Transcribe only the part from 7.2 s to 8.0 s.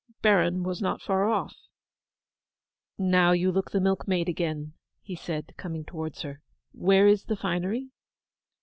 the finery?